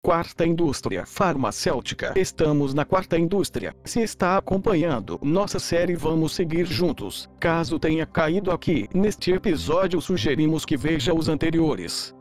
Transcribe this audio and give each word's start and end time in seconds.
Quarta 0.00 0.46
indústria 0.46 1.04
farmacêutica. 1.04 2.14
Estamos 2.16 2.72
na 2.72 2.84
quarta 2.84 3.18
indústria. 3.18 3.74
Se 3.84 4.00
está 4.00 4.38
acompanhando 4.38 5.18
nossa 5.22 5.58
série, 5.58 5.96
vamos 5.96 6.34
seguir 6.34 6.66
juntos. 6.66 7.28
Caso 7.40 7.80
tenha 7.80 8.06
caído 8.06 8.52
aqui 8.52 8.88
neste 8.94 9.32
episódio, 9.32 10.00
sugerimos 10.00 10.64
que 10.64 10.76
veja 10.76 11.12
os 11.12 11.28
anteriores. 11.28 12.14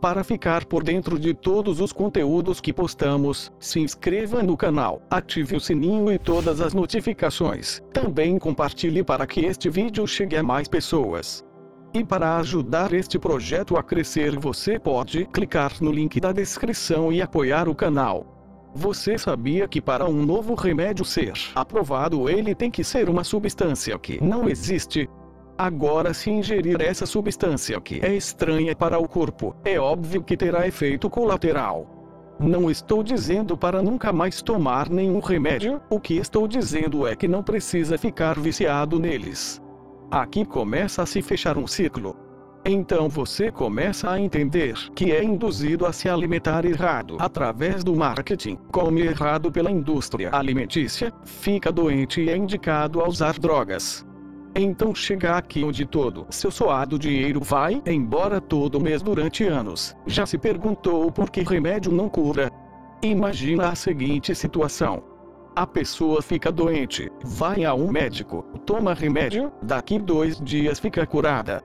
Para 0.00 0.22
ficar 0.22 0.64
por 0.64 0.84
dentro 0.84 1.18
de 1.18 1.34
todos 1.34 1.80
os 1.80 1.92
conteúdos 1.92 2.60
que 2.60 2.72
postamos, 2.72 3.52
se 3.58 3.80
inscreva 3.80 4.42
no 4.42 4.56
canal, 4.56 5.02
ative 5.10 5.56
o 5.56 5.60
sininho 5.60 6.12
e 6.12 6.18
todas 6.18 6.60
as 6.60 6.72
notificações. 6.72 7.82
Também 7.92 8.38
compartilhe 8.38 9.02
para 9.02 9.26
que 9.26 9.40
este 9.40 9.68
vídeo 9.68 10.06
chegue 10.06 10.36
a 10.36 10.42
mais 10.42 10.68
pessoas. 10.68 11.44
E 11.94 12.02
para 12.02 12.38
ajudar 12.38 12.92
este 12.92 13.20
projeto 13.20 13.76
a 13.76 13.82
crescer, 13.82 14.36
você 14.36 14.80
pode 14.80 15.26
clicar 15.26 15.74
no 15.80 15.92
link 15.92 16.18
da 16.18 16.32
descrição 16.32 17.12
e 17.12 17.22
apoiar 17.22 17.68
o 17.68 17.74
canal. 17.74 18.26
Você 18.74 19.16
sabia 19.16 19.68
que 19.68 19.80
para 19.80 20.04
um 20.04 20.26
novo 20.26 20.54
remédio 20.54 21.04
ser 21.04 21.34
aprovado, 21.54 22.28
ele 22.28 22.52
tem 22.52 22.68
que 22.68 22.82
ser 22.82 23.08
uma 23.08 23.22
substância 23.22 23.96
que 23.96 24.20
não 24.20 24.48
existe? 24.48 25.08
Agora, 25.56 26.12
se 26.12 26.32
ingerir 26.32 26.82
essa 26.82 27.06
substância 27.06 27.80
que 27.80 28.04
é 28.04 28.12
estranha 28.12 28.74
para 28.74 28.98
o 28.98 29.06
corpo, 29.06 29.54
é 29.64 29.78
óbvio 29.78 30.20
que 30.20 30.36
terá 30.36 30.66
efeito 30.66 31.08
colateral. 31.08 32.34
Não 32.40 32.68
estou 32.68 33.04
dizendo 33.04 33.56
para 33.56 33.80
nunca 33.80 34.12
mais 34.12 34.42
tomar 34.42 34.90
nenhum 34.90 35.20
remédio, 35.20 35.80
o 35.88 36.00
que 36.00 36.16
estou 36.16 36.48
dizendo 36.48 37.06
é 37.06 37.14
que 37.14 37.28
não 37.28 37.44
precisa 37.44 37.96
ficar 37.96 38.36
viciado 38.40 38.98
neles. 38.98 39.62
Aqui 40.14 40.44
começa 40.44 41.02
a 41.02 41.06
se 41.06 41.20
fechar 41.20 41.58
um 41.58 41.66
ciclo. 41.66 42.14
Então 42.64 43.08
você 43.08 43.50
começa 43.50 44.08
a 44.08 44.20
entender 44.20 44.74
que 44.94 45.10
é 45.10 45.24
induzido 45.24 45.84
a 45.84 45.92
se 45.92 46.08
alimentar 46.08 46.64
errado 46.64 47.16
através 47.18 47.82
do 47.82 47.96
marketing, 47.96 48.56
come 48.70 49.00
errado 49.00 49.50
pela 49.50 49.72
indústria 49.72 50.30
alimentícia, 50.32 51.12
fica 51.24 51.72
doente 51.72 52.20
e 52.20 52.30
é 52.30 52.36
indicado 52.36 53.00
a 53.00 53.08
usar 53.08 53.40
drogas. 53.40 54.06
Então 54.54 54.94
chega 54.94 55.36
aqui 55.36 55.64
onde 55.64 55.84
todo 55.84 56.28
seu 56.30 56.52
suado 56.52 56.96
dinheiro 56.96 57.40
vai 57.40 57.82
embora 57.84 58.40
todo 58.40 58.80
mês 58.80 59.02
durante 59.02 59.42
anos. 59.42 59.96
Já 60.06 60.24
se 60.24 60.38
perguntou 60.38 61.10
por 61.10 61.28
que 61.28 61.40
remédio 61.40 61.90
não 61.90 62.08
cura? 62.08 62.52
Imagina 63.02 63.70
a 63.70 63.74
seguinte 63.74 64.32
situação. 64.32 65.13
A 65.56 65.64
pessoa 65.64 66.20
fica 66.20 66.50
doente, 66.50 67.08
vai 67.22 67.64
a 67.64 67.72
um 67.74 67.88
médico, 67.88 68.42
toma 68.66 68.92
remédio, 68.92 69.52
daqui 69.62 70.00
dois 70.00 70.40
dias 70.40 70.80
fica 70.80 71.06
curada. 71.06 71.62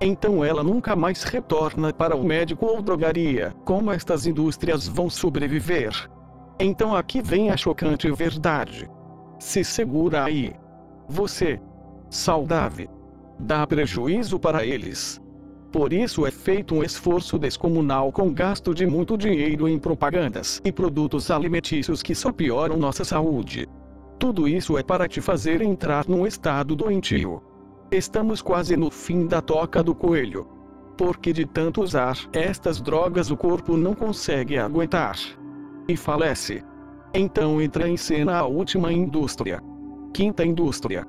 Então 0.00 0.44
ela 0.44 0.62
nunca 0.62 0.94
mais 0.94 1.24
retorna 1.24 1.92
para 1.92 2.16
o 2.16 2.22
médico 2.22 2.66
ou 2.66 2.80
drogaria. 2.80 3.52
Como 3.64 3.90
estas 3.90 4.26
indústrias 4.26 4.86
vão 4.86 5.10
sobreviver? 5.10 6.08
Então 6.56 6.94
aqui 6.94 7.20
vem 7.20 7.50
a 7.50 7.56
chocante 7.56 8.08
verdade. 8.12 8.88
Se 9.40 9.64
segura 9.64 10.22
aí. 10.22 10.52
Você, 11.08 11.60
saudável, 12.08 12.88
dá 13.40 13.66
prejuízo 13.66 14.38
para 14.38 14.64
eles. 14.64 15.20
Por 15.72 15.90
isso 15.90 16.26
é 16.26 16.30
feito 16.30 16.74
um 16.74 16.82
esforço 16.84 17.38
descomunal 17.38 18.12
com 18.12 18.30
gasto 18.30 18.74
de 18.74 18.84
muito 18.84 19.16
dinheiro 19.16 19.66
em 19.66 19.78
propagandas 19.78 20.60
e 20.62 20.70
produtos 20.70 21.30
alimentícios 21.30 22.02
que 22.02 22.14
só 22.14 22.30
pioram 22.30 22.76
nossa 22.76 23.04
saúde. 23.04 23.66
Tudo 24.18 24.46
isso 24.46 24.76
é 24.76 24.82
para 24.82 25.08
te 25.08 25.22
fazer 25.22 25.62
entrar 25.62 26.06
num 26.06 26.26
estado 26.26 26.76
doentio. 26.76 27.42
Estamos 27.90 28.42
quase 28.42 28.76
no 28.76 28.90
fim 28.90 29.26
da 29.26 29.40
toca 29.40 29.82
do 29.82 29.94
coelho. 29.94 30.46
Porque 30.96 31.32
de 31.32 31.46
tanto 31.46 31.82
usar 31.82 32.18
estas 32.34 32.78
drogas 32.78 33.30
o 33.30 33.36
corpo 33.36 33.74
não 33.74 33.94
consegue 33.94 34.58
aguentar. 34.58 35.16
E 35.88 35.96
falece. 35.96 36.62
Então 37.14 37.62
entra 37.62 37.88
em 37.88 37.96
cena 37.96 38.36
a 38.36 38.46
última 38.46 38.92
indústria. 38.92 39.58
Quinta 40.12 40.44
indústria. 40.44 41.06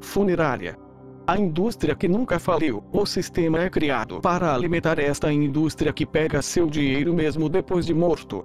Funerária. 0.00 0.85
A 1.28 1.36
indústria 1.36 1.96
que 1.96 2.06
nunca 2.06 2.38
faliu. 2.38 2.84
O 2.92 3.04
sistema 3.04 3.60
é 3.60 3.68
criado 3.68 4.20
para 4.20 4.54
alimentar 4.54 4.96
esta 5.00 5.32
indústria 5.32 5.92
que 5.92 6.06
pega 6.06 6.40
seu 6.40 6.70
dinheiro 6.70 7.12
mesmo 7.12 7.48
depois 7.48 7.84
de 7.84 7.92
morto. 7.92 8.44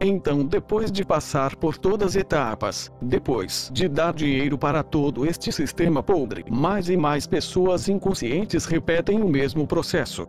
Então, 0.00 0.42
depois 0.42 0.90
de 0.90 1.04
passar 1.04 1.54
por 1.54 1.76
todas 1.76 2.08
as 2.08 2.16
etapas, 2.16 2.90
depois 3.02 3.70
de 3.70 3.86
dar 3.86 4.14
dinheiro 4.14 4.56
para 4.56 4.82
todo 4.82 5.26
este 5.26 5.52
sistema 5.52 6.02
podre, 6.02 6.42
mais 6.50 6.88
e 6.88 6.96
mais 6.96 7.26
pessoas 7.26 7.86
inconscientes 7.86 8.64
repetem 8.64 9.22
o 9.22 9.28
mesmo 9.28 9.66
processo. 9.66 10.26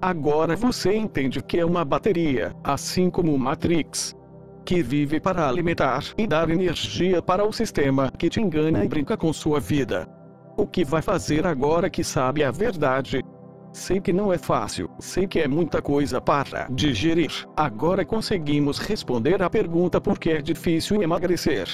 Agora 0.00 0.54
você 0.56 0.94
entende 0.94 1.42
que 1.42 1.58
é 1.58 1.64
uma 1.64 1.86
bateria, 1.86 2.54
assim 2.62 3.08
como 3.08 3.36
Matrix, 3.38 4.14
que 4.62 4.82
vive 4.82 5.18
para 5.18 5.48
alimentar 5.48 6.04
e 6.18 6.26
dar 6.26 6.50
energia 6.50 7.22
para 7.22 7.44
o 7.44 7.52
sistema 7.52 8.12
que 8.16 8.28
te 8.28 8.42
engana 8.42 8.84
e 8.84 8.88
brinca 8.88 9.16
com 9.16 9.32
sua 9.32 9.58
vida. 9.58 10.06
O 10.58 10.66
que 10.66 10.84
vai 10.84 11.02
fazer 11.02 11.46
agora 11.46 11.90
que 11.90 12.02
sabe 12.02 12.42
a 12.42 12.50
verdade? 12.50 13.22
Sei 13.72 14.00
que 14.00 14.10
não 14.10 14.32
é 14.32 14.38
fácil, 14.38 14.88
sei 14.98 15.26
que 15.26 15.38
é 15.38 15.46
muita 15.46 15.82
coisa 15.82 16.18
para 16.18 16.66
digerir. 16.70 17.30
Agora 17.54 18.06
conseguimos 18.06 18.78
responder 18.78 19.42
à 19.42 19.50
pergunta 19.50 20.00
por 20.00 20.18
que 20.18 20.30
é 20.30 20.40
difícil 20.40 21.02
emagrecer. 21.02 21.68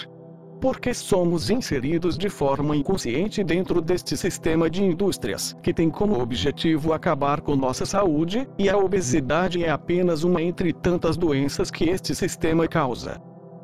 Porque 0.61 0.93
somos 0.93 1.49
inseridos 1.49 2.19
de 2.19 2.29
forma 2.29 2.75
inconsciente 2.75 3.45
dentro 3.45 3.81
deste 3.81 4.17
sistema 4.17 4.69
de 4.69 4.83
indústrias, 4.83 5.57
que 5.63 5.73
tem 5.73 5.89
como 5.89 6.21
objetivo 6.21 6.93
acabar 6.93 7.41
com 7.41 7.55
nossa 7.55 7.87
saúde, 7.87 8.49
e 8.59 8.69
a 8.69 8.77
obesidade 8.77 9.65
é 9.65 9.71
apenas 9.71 10.25
uma 10.25 10.43
entre 10.43 10.73
tantas 10.73 11.17
doenças 11.17 11.71
que 11.71 11.89
este 11.89 12.17
sistema 12.17 12.67
causa. 12.67 13.21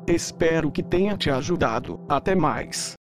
Espero 0.07 0.71
que 0.71 0.81
tenha 0.81 1.17
te 1.17 1.29
ajudado. 1.29 1.99
Até 2.07 2.35
mais. 2.35 2.98